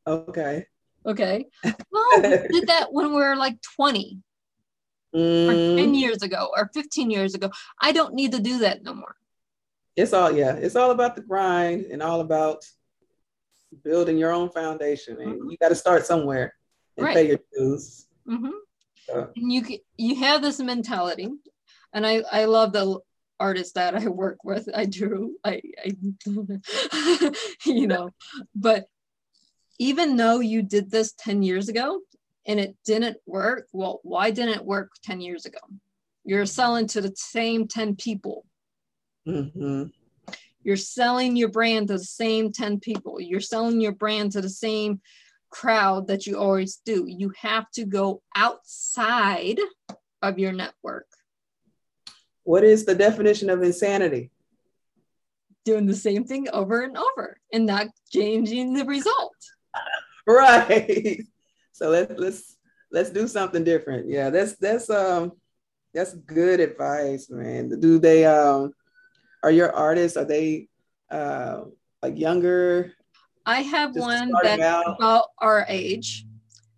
[0.06, 0.66] okay.
[1.06, 1.46] okay
[1.92, 4.20] well we did that when we were like 20
[5.14, 8.82] or 10 Mm, years ago or 15 years ago i don't need to do that
[8.82, 9.14] no more
[9.94, 10.54] it's all yeah.
[10.54, 12.64] It's all about the grind and all about
[13.84, 15.20] building your own foundation.
[15.20, 15.50] And Mhm.
[15.50, 16.54] you got to start somewhere
[16.96, 17.14] and Right.
[17.14, 18.06] pay your dues.
[18.26, 18.48] hmm
[19.12, 19.60] Uh, and you
[19.98, 21.28] you have this mentality
[21.92, 22.98] and i i love the
[23.40, 25.88] artists that i work with i do i, I
[27.66, 28.10] you know
[28.54, 28.86] but
[29.78, 32.00] even though you did this 10 years ago
[32.46, 35.58] and it didn't work well why didn't it work 10 years ago
[36.24, 38.44] you're selling to the same 10 people
[39.26, 39.90] mhm.
[40.62, 44.48] you're selling your brand to the same 10 people you're selling your brand to the
[44.48, 45.00] same
[45.50, 49.58] crowd that you always do you have to go outside
[50.22, 51.06] of your network
[52.44, 54.30] What is the definition of insanity?
[55.64, 59.36] doing the same thing over and over and not changing the result
[60.26, 61.20] Right.
[61.72, 62.56] So let's let's
[62.90, 64.08] let's do something different.
[64.08, 65.32] Yeah, that's that's um
[65.94, 67.80] that's good advice, man.
[67.80, 68.72] Do they um
[69.42, 70.68] are your artists are they
[71.10, 71.62] uh
[72.00, 72.92] like younger
[73.44, 74.96] i have one that's out?
[74.96, 76.24] about our age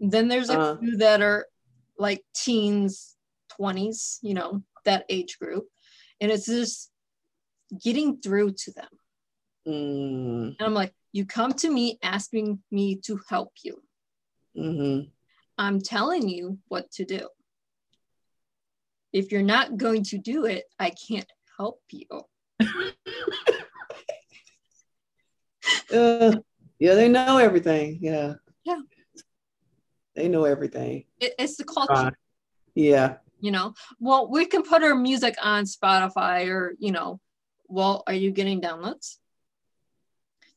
[0.00, 0.76] then there's a Uh-huh.
[0.80, 1.46] few that are
[1.98, 3.16] like teens
[3.50, 5.68] 20s you know that age group
[6.20, 6.90] and it's just
[7.82, 8.88] getting through to them
[9.68, 13.83] Mm, and i'm like you come to me asking me to help you
[14.56, 15.10] mhm.
[15.58, 17.28] i'm telling you what to do
[19.12, 22.06] if you're not going to do it i can't help you
[25.92, 26.36] Uh,
[26.78, 27.98] yeah, they know everything.
[28.00, 28.34] Yeah.
[28.64, 28.80] Yeah.
[30.14, 31.04] They know everything.
[31.20, 32.12] it, it's the culture Right.
[32.74, 33.16] Yeah.
[33.40, 37.20] you know well we can put our music on spotify or you know
[37.68, 39.16] well are you getting downloads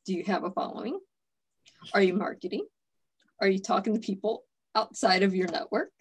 [0.06, 1.00] do you have a following
[1.94, 2.66] are you marketing
[3.40, 4.44] are you talking to people
[4.76, 5.92] outside of your network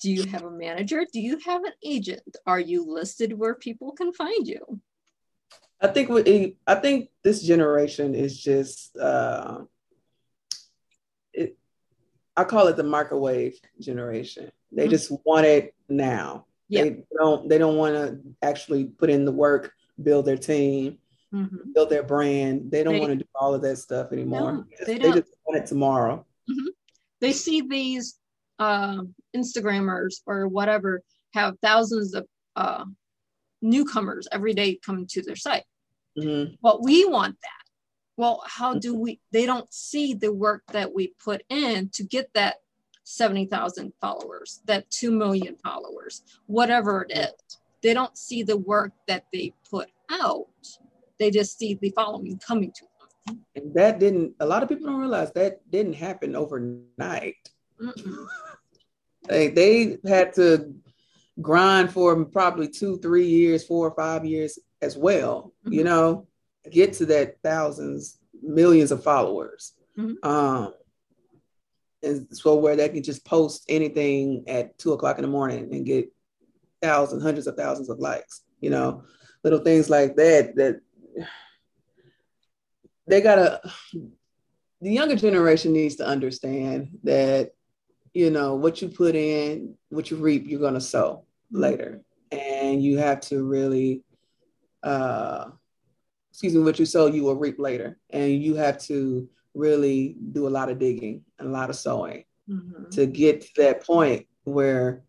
[0.00, 3.92] do you have a manager do you have an agent are you listed where people
[3.92, 4.80] can find you
[5.82, 9.62] I think we I think this generation is just uh
[11.32, 11.56] it
[12.36, 14.52] I call it the microwave generation.
[14.72, 14.90] They Mhm.
[14.90, 16.46] just want it now.
[16.70, 16.84] Yeah.
[16.84, 20.98] They don't they don't want to actually put in the work, build their team,
[21.34, 21.74] Mhm.
[21.74, 22.70] build their brand.
[22.70, 24.52] They don't want to do all of that stuff anymore.
[24.52, 26.24] No, Just- they they just want it tomorrow.
[27.20, 28.16] they see these
[28.60, 31.02] um, Instagrammers or whatever
[31.34, 32.84] have thousands of uh,
[33.62, 35.64] newcomers every day coming to their site.
[36.16, 37.64] Well, we want that.
[38.18, 39.20] Well, how do we?
[39.32, 42.56] They don't see the work that we put in to get that
[43.10, 47.58] 70,000 followers, that 2 million followers, whatever it is.
[47.82, 50.46] They don't see the work that they put out.
[51.18, 52.84] They just see the following coming to
[53.26, 53.44] them.
[53.56, 57.50] And that didn't a lot of people don't realize that didn't happen overnight.
[59.28, 60.74] They they had to
[61.40, 65.84] grind for probably two, three years, four or five years as well, you Mhm.
[65.84, 66.26] know,
[66.70, 69.72] get to that thousands, millions of followers.
[69.96, 70.16] Mhm.
[70.24, 70.74] Um,
[72.32, 76.12] so where they can just post anything at two o'clock in the morning and get
[76.82, 79.04] thousands, hundreds of thousands of likes, you know,
[79.44, 80.80] little things like that, that
[83.06, 83.60] they gotta,
[84.80, 87.52] the younger generation needs to understand that
[88.12, 92.02] you know, what you put in, what you reap, you're gonna sow later.
[92.32, 94.02] And you have to really
[94.82, 95.50] uh
[96.30, 97.98] excuse me, what you sow, you will reap later.
[98.10, 102.24] And you have to really do a lot of digging and a lot of sewing
[102.48, 102.90] mm-hmm.
[102.90, 105.02] to get to that point where,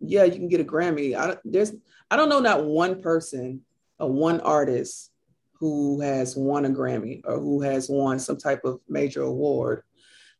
[0.00, 1.14] yeah, you can get a Grammy.
[1.14, 1.72] I, there's,
[2.10, 3.62] I don't know not one person
[3.98, 5.10] or one artist
[5.54, 9.82] who has won a Grammy or who has won some type of major award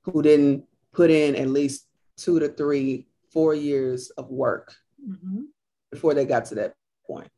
[0.03, 1.87] who didn't put in at least
[2.17, 4.75] two to three, four years of work
[5.07, 5.43] mm-hmm.
[5.91, 6.75] before they got to that
[7.07, 7.29] point.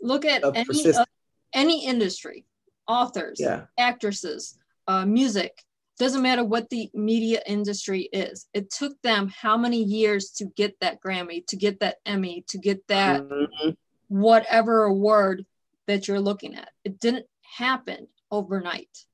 [0.00, 1.04] Look at any, uh,
[1.52, 2.46] any industry,
[2.88, 3.64] authors, yeah.
[3.78, 5.62] actresses, uh, music,
[5.98, 8.46] doesn't matter what the media industry is.
[8.52, 12.58] It took them how many years to get that Grammy, to get that Emmy, to
[12.58, 13.70] get that mm-hmm.
[14.08, 15.46] whatever award
[15.86, 16.70] that you're looking at.
[16.84, 19.04] It didn't happen overnight.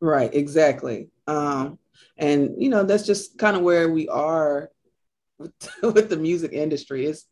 [0.00, 1.08] Right, exactly.
[1.26, 1.78] Um,
[2.16, 4.70] and you know, that's just kind of where we are
[5.38, 7.06] with, with the music industry.
[7.06, 7.26] It's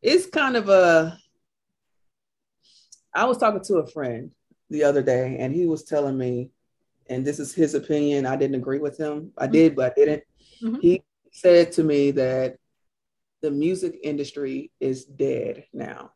[0.00, 1.16] it's kind of a
[3.14, 4.30] I was talking to a friend
[4.72, 6.50] the other day, and he was telling me,
[7.08, 8.26] and this is his opinion.
[8.26, 9.32] I didn't agree with him.
[9.36, 9.52] I mm-hmm.
[9.52, 10.22] did, but I didn't.
[10.62, 10.80] Mm-hmm.
[10.80, 12.56] He said to me that
[13.42, 16.12] the music industry is dead now,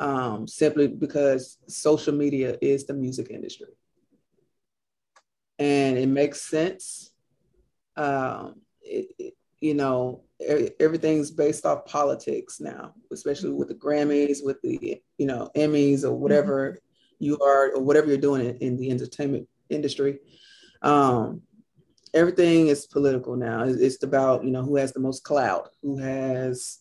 [0.00, 3.72] um, simply because social media is the music industry,
[5.58, 7.10] and it makes sense.
[7.96, 10.22] Um, it, it, you know,
[10.78, 16.12] everything's based off politics now, especially with the Grammys, with the you know Emmys or
[16.12, 16.85] whatever mm-hmm.
[17.18, 20.18] You are or whatever you're doing in, in the entertainment industry.
[20.82, 21.42] Um,
[22.14, 23.64] everything is political now.
[23.64, 26.78] It's about you know who has the most clout, who has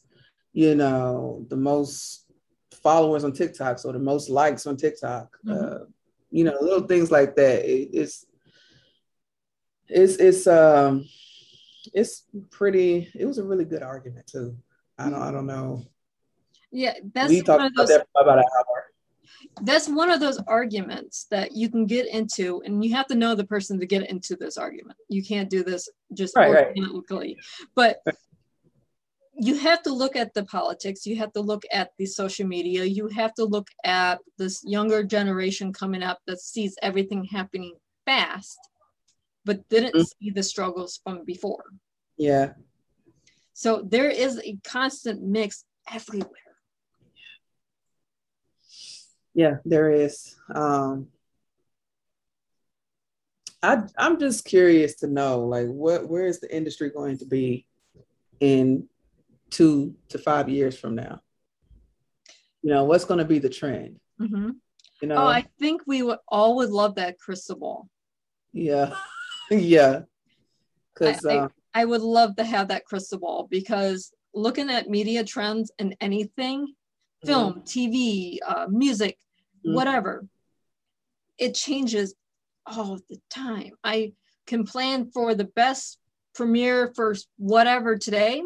[0.53, 2.25] you know the most
[2.71, 5.37] followers on TikTok, so the most likes on TikTok.
[5.45, 5.83] Mm-hmm.
[5.83, 5.85] Uh,
[6.31, 7.65] you know, little things like that.
[7.65, 8.25] It, it's
[9.87, 11.05] it's it's um
[11.93, 13.09] it's pretty.
[13.15, 14.57] It was a really good argument too.
[14.97, 15.21] I don't.
[15.21, 15.83] I don't know.
[16.71, 17.89] Yeah, that's we one of those.
[17.89, 18.74] That about an hour.
[19.61, 23.35] That's one of those arguments that you can get into, and you have to know
[23.35, 24.97] the person to get into this argument.
[25.09, 27.95] You can't do this just right, organically, right.
[28.03, 28.15] but
[29.37, 32.85] you have to look at the politics you have to look at the social media
[32.85, 37.73] you have to look at this younger generation coming up that sees everything happening
[38.05, 38.57] fast
[39.45, 40.25] but didn't mm-hmm.
[40.25, 41.63] see the struggles from before.
[42.17, 42.53] Yeah.
[43.53, 46.29] So there is a constant mix everywhere.
[49.35, 50.35] Yeah, there is.
[50.53, 51.07] Um,
[53.61, 57.67] I I'm just curious to know, like, what where is the industry going to be
[58.39, 58.87] in
[59.49, 61.21] two to five years from now?
[62.63, 63.99] You know, what's going to be the trend?
[64.19, 64.51] Mm-hmm.
[65.01, 67.89] You know, oh, I think we would all would love that crystal ball.
[68.53, 68.95] Yeah.
[69.51, 70.01] yeah.
[70.93, 74.89] Because I, uh, I, I, would love to have that crystal ball because looking at
[74.89, 76.73] media trends and anything,
[77.25, 77.61] film, mm-hmm.
[77.61, 79.17] TV, uh, music,
[79.65, 79.73] mm-hmm.
[79.73, 80.27] whatever,
[81.37, 82.15] it changes
[82.65, 83.71] all the time.
[83.83, 84.13] I
[84.45, 85.99] can plan for the best
[86.33, 88.43] premiere for whatever today,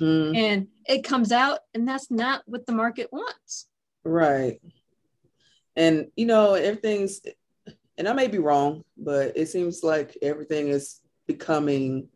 [0.00, 0.34] mm-hmm.
[0.34, 3.66] and it comes out, and that's not what the market wants.
[4.04, 4.60] Right.
[5.74, 7.20] And you know, everything's
[7.98, 12.08] and I may be wrong, but it seems like everything is becoming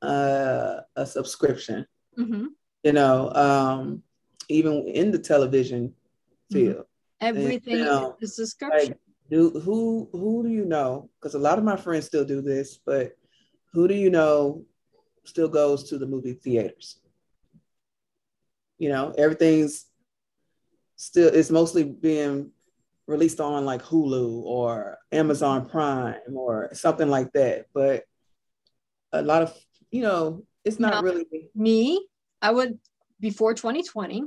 [0.00, 1.86] uh, a subscription.
[2.18, 2.46] Mm-hmm.
[2.84, 4.02] You know, um,
[4.48, 6.54] even in the television mm-hmm.
[6.54, 6.84] field.
[7.20, 8.90] Everything and, you know, is subscription.
[8.90, 8.98] Like,
[9.30, 11.10] do who who do you know?
[11.20, 13.12] Because a lot of my friends still do this, but
[13.72, 14.64] who do you know
[15.24, 17.00] still goes to the movie theaters?
[18.78, 19.86] You know, everything's
[20.96, 22.52] still it's mostly being
[23.06, 27.66] released on like Hulu or Amazon Prime or something like that.
[27.74, 28.04] But
[29.12, 29.54] a lot of,
[29.90, 32.06] you know, it's not now, really me.
[32.40, 32.78] I would
[33.20, 34.24] before 2020,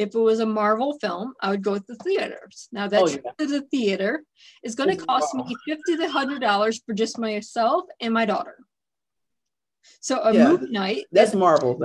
[0.00, 2.68] if it was a Marvel film, I would go to the theaters.
[2.72, 3.18] Now that oh, yeah.
[3.38, 4.24] to the theater
[4.64, 5.44] is going to cost wow.
[5.44, 8.56] me fifty to hundred dollars for just myself and my daughter.
[10.00, 11.04] So a yeah, movie night.
[11.12, 11.78] That's Marvel.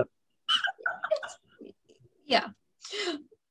[2.26, 2.48] yeah.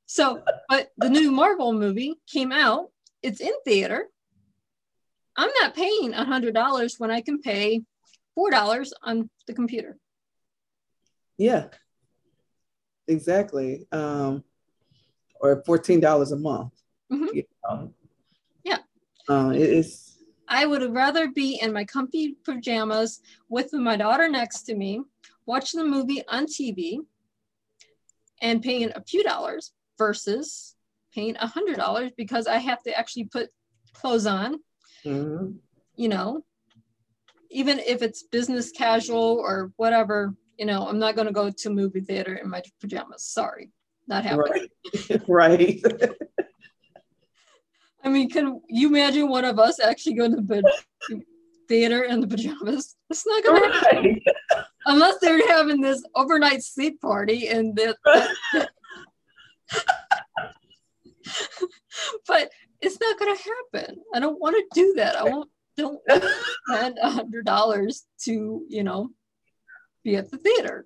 [0.06, 2.88] So, but the new Marvel movie came out.
[3.22, 4.06] It's in theater.
[5.36, 7.82] I'm not paying hundred dollars when I can pay
[8.34, 9.98] four dollars on the computer.
[11.36, 11.66] Yeah,
[13.06, 13.86] exactly.
[13.92, 14.42] Um,
[15.44, 16.72] or fourteen dollars a month.
[17.12, 17.36] Mm-hmm.
[17.36, 17.92] You know?
[18.64, 18.78] Yeah.
[19.28, 20.16] Uh, it is.
[20.48, 25.02] I would rather be in my comfy pajamas with my daughter next to me,
[25.46, 26.98] watching the movie on TV,
[28.40, 30.74] and paying a few dollars versus
[31.14, 33.50] paying a hundred dollars because I have to actually put
[33.92, 34.60] clothes on.
[35.04, 35.52] Mm-hmm.
[35.96, 36.44] You know,
[37.50, 41.70] even if it's business casual or whatever, you know, I'm not going to go to
[41.70, 43.24] movie theater in my pajamas.
[43.24, 43.70] Sorry,
[44.06, 44.68] not happening.
[45.08, 45.22] Right.
[45.28, 45.82] right.
[48.02, 50.62] I mean, can you imagine one of us actually going to the
[51.68, 52.96] theater in the pajamas?
[53.08, 53.72] It's not going right.
[53.72, 54.20] to happen
[54.86, 57.96] unless they're having this overnight sleep party and that.
[62.26, 62.50] but
[62.82, 63.42] it's not going to
[63.72, 63.96] happen.
[64.14, 65.16] I don't want to do that.
[65.16, 66.00] I won't don't
[66.68, 69.10] spend a hundred dollars to you know
[70.02, 70.84] be at the theater.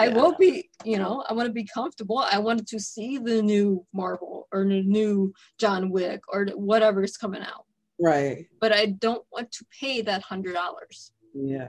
[0.00, 0.14] I yeah.
[0.14, 2.18] will be, you know, I want to be comfortable.
[2.18, 7.18] I wanted to see the new Marvel or the new John Wick or whatever is
[7.18, 7.66] coming out.
[8.00, 8.46] Right.
[8.60, 11.12] But I don't want to pay that hundred dollars.
[11.34, 11.68] Yeah.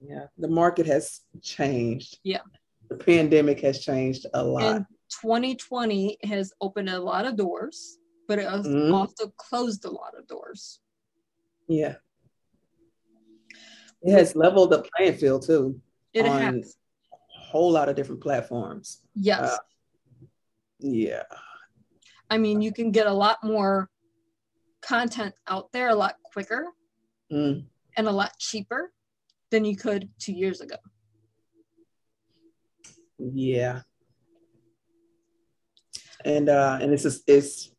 [0.00, 0.24] Yeah.
[0.38, 2.18] The market has changed.
[2.22, 2.40] Yeah.
[2.88, 4.62] The pandemic has changed a lot.
[4.62, 4.86] And
[5.20, 8.94] 2020 has opened a lot of doors, but it has mm-hmm.
[8.94, 10.80] also closed a lot of doors.
[11.68, 11.96] Yeah.
[14.00, 15.78] It has leveled the playing field too.
[16.12, 16.76] It on has.
[17.12, 19.02] a whole lot of different platforms.
[19.14, 19.40] Yes.
[19.40, 19.56] Uh,
[20.80, 21.24] yeah.
[22.30, 23.88] I mean, you can get a lot more
[24.80, 26.66] content out there a lot quicker
[27.32, 27.64] mm.
[27.96, 28.92] and a lot cheaper
[29.50, 30.76] than you could two years ago.
[33.18, 33.82] Yeah.
[36.24, 37.70] And uh and it's just it's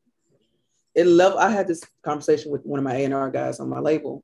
[0.96, 4.24] it love I had this conversation with one of my A&R guys on my label.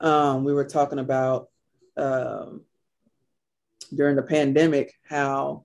[0.00, 1.48] Um, we were talking about
[1.96, 2.62] um,
[3.94, 5.64] during the pandemic how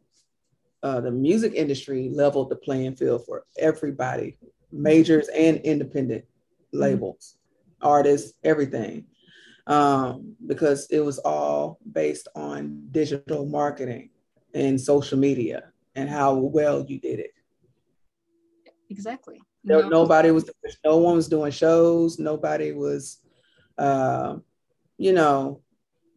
[0.83, 4.37] uh, the music industry leveled the playing field for everybody,
[4.71, 6.25] majors and independent
[6.73, 7.87] labels, mm-hmm.
[7.87, 9.05] artists, everything,
[9.67, 14.09] um, because it was all based on digital marketing
[14.53, 17.31] and social media and how well you did it.
[18.89, 19.39] Exactly.
[19.63, 19.89] No, no.
[19.89, 20.49] Nobody was.
[20.83, 22.19] No one was doing shows.
[22.19, 23.19] Nobody was,
[23.77, 24.35] uh,
[24.97, 25.61] you know,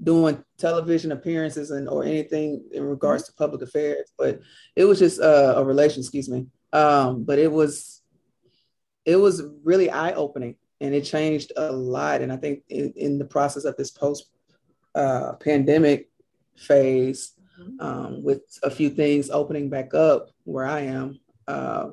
[0.03, 3.33] doing television appearances and or anything in regards mm-hmm.
[3.33, 4.11] to public affairs.
[4.19, 4.41] But
[4.75, 6.01] it was just uh, a relation.
[6.01, 6.47] Excuse me.
[6.73, 8.03] Um, but it was,
[9.05, 12.21] it was really eye opening, and it changed a lot.
[12.21, 14.29] And I think in, in the process of this post
[14.95, 16.11] uh, pandemic
[16.57, 17.81] phase, mm-hmm.
[17.81, 21.21] um, with a few things opening back up where I am.
[21.47, 21.91] Uh,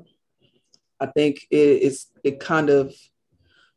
[0.99, 2.93] I think it, it's it kind of